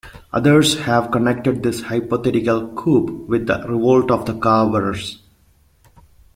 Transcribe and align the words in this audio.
Others 0.33 0.79
have 0.79 1.11
connected 1.11 1.61
this 1.61 1.83
hypothetical 1.83 2.69
coup 2.73 3.23
with 3.27 3.45
the 3.45 3.63
revolt 3.67 4.09
of 4.09 4.25
the 4.25 4.33
Kabars. 4.33 5.19